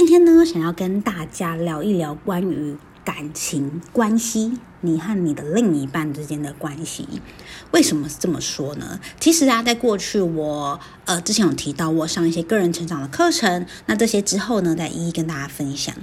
[0.00, 7.06] 今天呢，想要跟大家聊一聊关于感情关系，你和你的另一半之间的关系。
[7.72, 8.98] 为什么这么说呢？
[9.20, 15.94] 其实啊，在过去我呃之前有提到，我上一些个人成长的课程，那这些之后呢，再一一跟大家分享。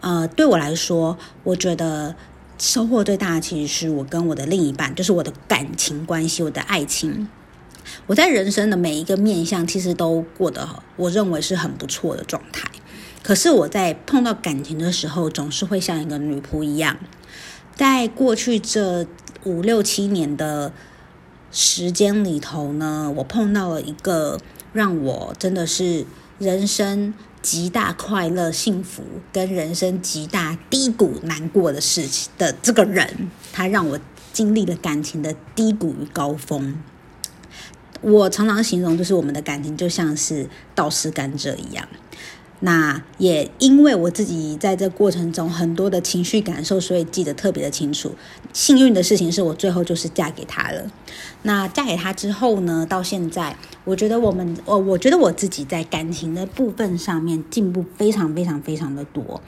[0.00, 2.16] 呃，对我来说，我觉得
[2.56, 7.28] 收获最大的其实是我跟我的另一半，就是我的感情关系，我的爱情。
[8.06, 12.66] 我在人生的每一个面向，其实都过得我认为是很不错的状态。
[13.26, 16.96] 可是我在碰到感情的时候，总是会像一个女仆一样。
[17.74, 19.04] 在过去这
[19.42, 20.72] 五六七年的
[21.50, 24.38] 时间里头呢，我碰到了一个
[24.72, 26.06] 让我真的是
[26.38, 27.12] 人生
[27.42, 33.98] 极大快乐、幸福，跟人生极大低谷、难过的事情的这个人，他让我
[34.32, 36.80] 经历了感情的低谷与高峰。
[38.02, 41.88] 我常常形容，就是我们的感情就像是倒吃甘蔗一样。
[42.60, 48.12] 那也因为我自己在这过程中很多的情绪感受，所以记得特别的清楚。
[48.52, 50.90] 幸运的事情是我最后就是嫁给他了。
[51.42, 59.40] 那嫁给他之后呢，到现在，我觉得我们，我我觉得我自己在感情的部分上面进步非常非常非常的多，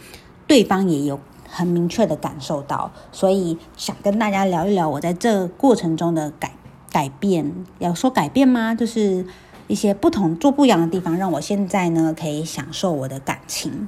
[0.47, 1.19] 对方也有
[1.49, 6.53] 很明确的感受到，所以想跟大家聊一聊我在这过程中的改。
[6.91, 8.75] 改变，要说改变吗？
[8.75, 9.25] 就是
[9.69, 13.87] 一些不同、做不一样的地方，让我现在呢可以享受我的感情。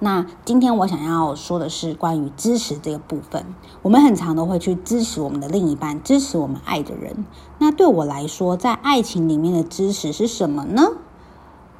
[0.00, 3.46] 那今天我想要说的是关于支持这个部分。
[3.80, 7.24] 我们很常都会去支持我们的另一半，支持我们爱的人。
[7.58, 10.90] 那对我来说，在爱情里面的支持是什么呢？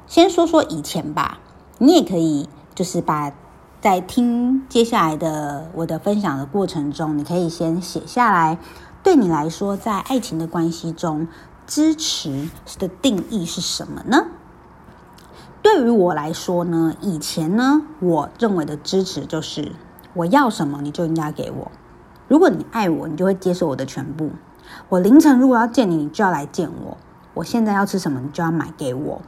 [0.07, 1.39] 先说说以前吧。
[1.77, 3.33] 你也可以，就是把
[3.81, 8.57] 在听接下来的我的分享的过程中，你可以先写下来。
[9.03, 11.27] 对你来说，在爱情的关系中，
[11.67, 14.27] 支持的定义是什么呢？
[15.61, 19.71] 对于我来说呢，以前呢，我认为的支持就是
[20.13, 21.71] 我要什么你就应该给我。
[22.27, 24.31] 如果你爱我，你就会接受我的全部。
[24.89, 26.97] 我凌晨如果要见你，你就要来见我。
[27.33, 29.21] 我现在要吃什么，你就要买给我。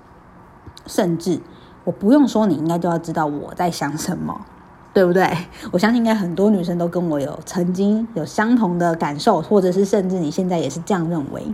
[0.86, 1.42] 甚至
[1.84, 4.46] 我不用说，你应该就要知道我在想什么。
[4.94, 5.32] 对不对？
[5.72, 11.54] 我相信应该很多女生都跟我有曾经有相同的感受，或者是甚至你现在也是这样认为。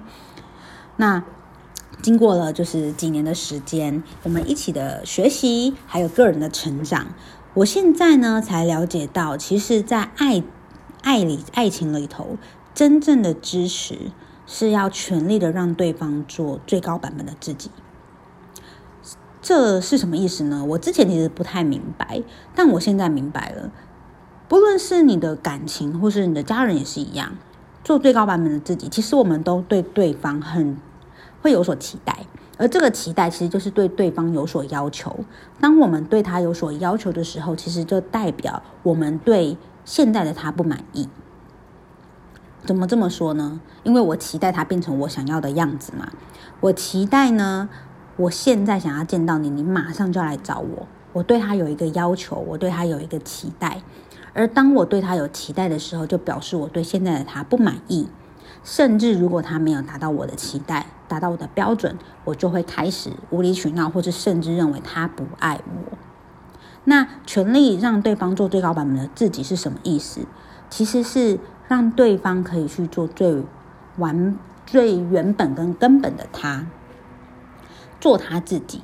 [0.96, 1.24] 那
[2.02, 7.08] 经过了就是几年的时间，我们一起的学习，还有个人的成长，
[7.54, 10.44] 我现在呢才了解到，其实，在爱
[11.02, 12.38] 爱里爱情里头，
[12.74, 14.12] 真正的支持
[14.46, 17.70] 是要全力的让对方做最高版本的自己。
[19.42, 20.64] 这是什么意思呢？
[20.64, 22.24] 我之前其实不太明白，
[22.56, 23.72] 但我现在明白了。
[24.48, 27.38] 不论是你的感情，或是你的家人，也是一样，
[27.84, 28.88] 做最高版本的自己。
[28.88, 30.78] 其实我们都对对方很
[31.42, 32.26] 会有所期待，
[32.58, 35.26] 而这个期待其实就是对对方有所要求。
[35.60, 41.10] 当我们对他有所要求的时候，其实就代表我们对现在的他不满意。
[42.66, 43.60] 怎么这么说呢？
[43.84, 46.12] 因为我期待他变成我想要的样子嘛。
[46.62, 47.70] 我期待呢。
[48.16, 50.88] 我现在想要见到你，你马上就要来找我。
[51.14, 53.82] 我对他有一个要求，我对他有一个期待。
[54.34, 58.08] 而当我对他有期待的时候，就表示我对现在的他不满意。
[58.64, 65.98] 甚至如果他没有达到我的期待，达到我的标准，我就会开始无理取闹，或者甚至认为他不爱我。
[66.86, 70.22] 那全力让对方做最高版本的自己是什么意思？
[70.70, 73.44] 其实是让对方可以去做最
[73.98, 76.66] 完、最原本跟根本的他。
[78.00, 78.82] 做他自己，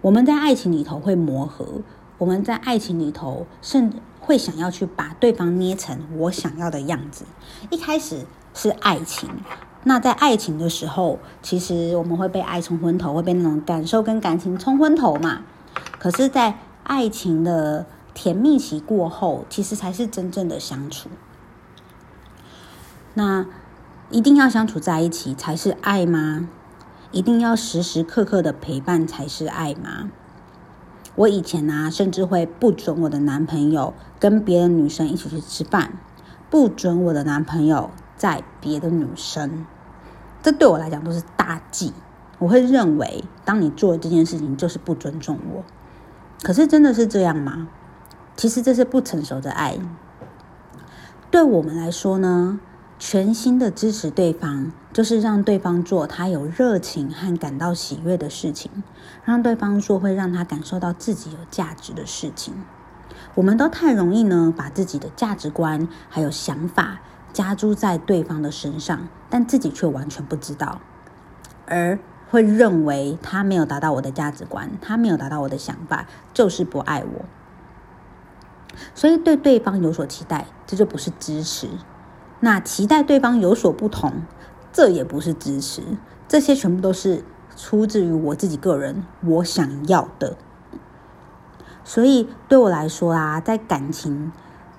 [0.00, 1.80] 我们在爱情里头会磨合，
[2.18, 7.24] 我们在爱情里头甚至会想要去把对方捏成我想要的样子。
[7.70, 9.28] 一开始是爱情，
[9.84, 15.42] 那在爱情的时候，其实我们会被爱冲昏头，会被那种感受跟感情冲昏头嘛。
[15.98, 21.08] 可是，在爱情的甜蜜期过后，其实才是真正的相处。
[23.14, 23.46] 那
[24.10, 26.48] 一定要相处在一起才是爱吗？
[27.12, 30.10] 一定要时时刻刻的陪伴才是爱吗？
[31.16, 35.94] 我以前呢、啊，甚至会不准我的男朋友跟别的女生一起去吃饭，
[36.48, 39.66] 不准我的男朋友载别的女生。
[40.42, 41.92] 这对我来讲都是大忌。
[42.38, 45.64] 我会认为，当你做这件事情，就是不尊重我。
[46.42, 47.68] 可是真的是这样吗？
[48.36, 49.78] 其实这是不成熟的爱。
[51.30, 52.60] 对我们来说呢？
[52.98, 58.82] 全心的支持对方，就是让对方做他有热情和感到喜悦的事情，
[59.26, 62.54] 让对方做会让他感受到自己有价值的事情。
[63.34, 67.00] 我们都太容易呢，把自己的价值观还有想法
[67.34, 70.80] 加注在对方的身上，但自己却完全不知道。
[71.66, 71.98] 而
[72.30, 77.26] 会认为他没有达到我的价值观，他没有达到我的想法，就是不爱我。
[78.94, 81.68] 所以对对方有所期待，这就不是支持。
[82.40, 84.22] 那期待对方有所不同，
[84.76, 85.80] 这也不是支持。
[86.28, 87.24] 这些全部都是
[87.56, 90.36] 出自于我自己个人我想要的。
[91.82, 94.32] 所以对我来说啊，在感情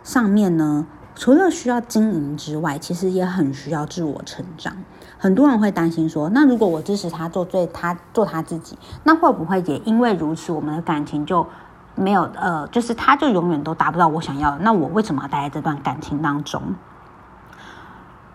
[0.04, 0.86] 上面呢，
[1.16, 4.78] 除了需要经营之外，其实也很需要自我成长。
[5.18, 11.48] 很多人会担心说，那如果我支持他做最他做他自己，那会不会也因为如此，我们的感情就
[11.96, 14.60] 没有呃，就是他就永远都达不到我想要的？
[14.60, 16.62] 那我为什么要待在这段感情当中？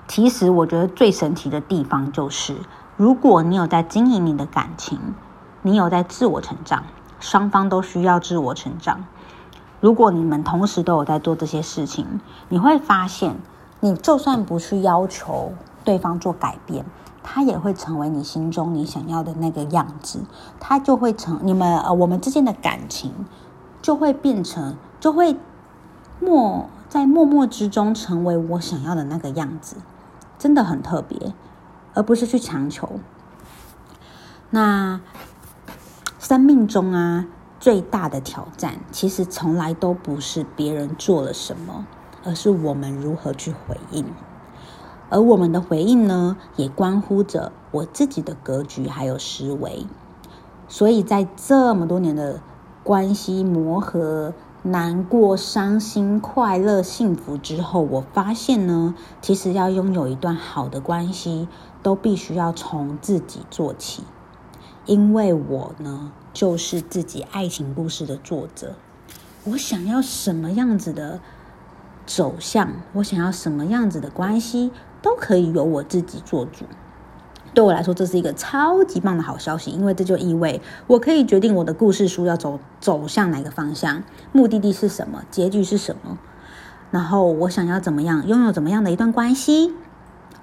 [0.08, 2.56] 其实我觉得最神奇的地方就是，
[2.96, 4.98] 如果你有在经营你的感情，
[5.62, 6.84] 你有在自我成长，
[7.20, 9.04] 双方都需要自我成长。
[9.80, 13.36] 如果你们同时都有在做这些事情，你会发现，
[13.80, 15.52] 你就算不去要求。
[15.84, 16.84] 对方做改变，
[17.24, 20.20] 他也会成为你心中你想要的那个样子，
[20.60, 23.12] 他就会成你们呃我们之间的感情
[23.80, 25.36] 就会变成就会
[26.20, 29.74] 默在默默之中成为我想要的那个样子，
[30.42, 31.32] 真的很特别，
[31.94, 32.98] 而不是去强求。
[34.50, 35.00] 那
[36.18, 37.26] 生命中啊
[37.60, 41.86] 最大的挑战，其实从来都不是别人做了什么，
[42.24, 44.04] 而是我们如何去回应。
[45.10, 49.86] 而我们的回应呢，也关乎着我自己的格局还有思维。
[50.66, 52.40] 所以在这么多年的
[52.82, 61.48] 关系磨合、难过、伤心、快乐、幸福之后，我发现呢，其实要拥有一段好的关系，
[61.82, 64.04] 都必须要从自己做起。
[64.86, 68.74] 因为我呢，就是自己爱情故事的作者。
[69.44, 71.18] 我想要什么样子的
[72.06, 72.70] 走向？
[72.92, 74.70] 我想要什么样子的关系？
[75.00, 76.64] 都可以由我自己做主。
[77.54, 84.02] 对我来说，这是一个超级棒的好消息，因为这就意味我可以决定我的故事书要走走向哪个方向，
[84.32, 86.18] 目的地是什么，结局是什么。
[86.90, 89.72] 然后我想要怎么样，拥有怎么样的一段关系，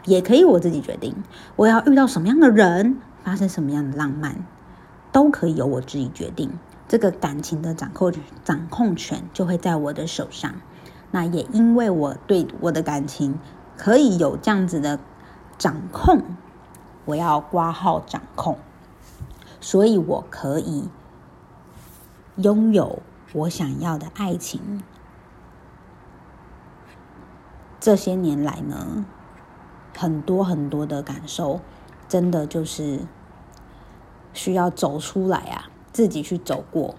[0.06, 1.16] 也可以我自己决定。
[1.56, 4.46] 我要遇到什么样的人，发生什么样的浪漫，
[5.12, 6.52] 都可以由我自己决定。
[6.88, 8.12] 这个感情的掌控
[8.44, 10.54] 掌控权就会在我的手上。
[11.12, 13.40] 那也因为我对我的感情。
[13.82, 15.00] 可以有这样子的
[15.58, 16.22] 掌控，
[17.10, 18.56] 我要挂号掌控，
[19.60, 20.88] 所以我可以
[22.36, 23.00] 拥有
[23.34, 24.84] 我想要的爱情。
[27.80, 29.06] 这些年来呢，
[29.98, 31.62] 很多很多的感受，
[32.08, 33.00] 真的就是
[34.32, 36.94] 需要走出来啊，自己去走过。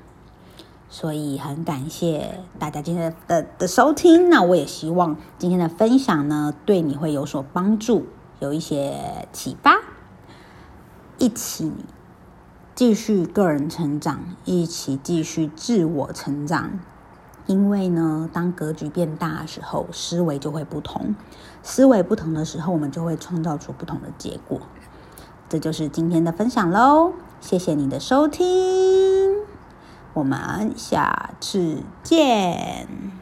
[0.89, 8.07] 所以很感谢大家今天的的，收听，那我也希望今天的分享呢，对你会有所帮助，
[8.41, 9.77] 有一些启发，
[11.21, 11.71] 一起
[12.75, 16.81] 继续个人成长，一起继续自我成长。
[17.47, 21.15] 因为呢，当格局变大的时候，思维就会不同，
[21.63, 24.63] 思维不同的时候，我们就会创造出不同的结果。
[25.49, 29.35] 这就是今天的分享喽，谢谢你的收听。
[30.15, 33.20] 我们下次见。